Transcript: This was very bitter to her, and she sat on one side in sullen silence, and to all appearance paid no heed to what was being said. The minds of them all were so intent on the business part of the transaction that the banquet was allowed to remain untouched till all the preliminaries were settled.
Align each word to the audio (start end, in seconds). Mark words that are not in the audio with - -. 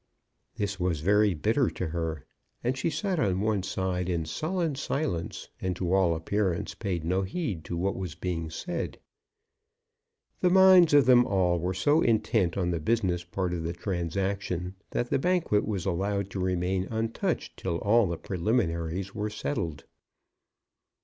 This 0.55 0.79
was 0.79 1.01
very 1.01 1.35
bitter 1.35 1.69
to 1.69 1.89
her, 1.89 2.25
and 2.63 2.75
she 2.75 2.89
sat 2.89 3.19
on 3.19 3.39
one 3.39 3.61
side 3.61 4.09
in 4.09 4.25
sullen 4.25 4.73
silence, 4.73 5.49
and 5.61 5.75
to 5.75 5.93
all 5.93 6.15
appearance 6.15 6.73
paid 6.73 7.03
no 7.05 7.21
heed 7.21 7.63
to 7.65 7.77
what 7.77 7.95
was 7.95 8.15
being 8.15 8.49
said. 8.49 8.97
The 10.39 10.49
minds 10.49 10.95
of 10.95 11.05
them 11.05 11.27
all 11.27 11.59
were 11.59 11.75
so 11.75 12.01
intent 12.01 12.57
on 12.57 12.71
the 12.71 12.79
business 12.79 13.23
part 13.23 13.53
of 13.53 13.61
the 13.61 13.73
transaction 13.73 14.73
that 14.89 15.11
the 15.11 15.19
banquet 15.19 15.67
was 15.67 15.85
allowed 15.85 16.31
to 16.31 16.39
remain 16.39 16.85
untouched 16.89 17.55
till 17.55 17.77
all 17.77 18.07
the 18.07 18.17
preliminaries 18.17 19.13
were 19.13 19.29
settled. 19.29 19.83